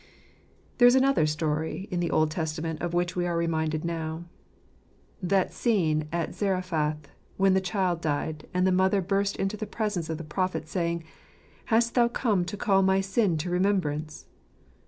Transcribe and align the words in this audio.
There 0.79 0.87
is 0.87 0.95
another 0.95 1.27
story 1.27 1.87
in 1.91 1.99
the 1.99 2.09
Old 2.09 2.31
Testament 2.31 2.81
of 2.81 2.95
which 2.95 3.15
we 3.15 3.27
are 3.27 3.37
reviindcd 3.37 3.83
now— 3.83 4.23
that 5.31 5.53
scene 5.53 6.07
at 6.11 6.33
Zarephath 6.33 7.07
when 7.37 7.53
the 7.53 7.61
child 7.61 8.01
died, 8.01 8.47
and 8.51 8.65
the 8.65 8.71
mother 8.71 8.99
burst 8.99 9.35
into 9.35 9.57
the 9.57 9.67
presence 9.67 10.09
of 10.09 10.17
the 10.17 10.23
prophet 10.23 10.67
saying, 10.67 11.01
c' 11.01 11.05
Hast 11.65 11.93
thou 11.93 12.07
come 12.07 12.45
to 12.45 12.57
call 12.57 12.81
my 12.81 12.99
sin 12.99 13.37
to 13.37 13.51
remembrance 13.51 14.25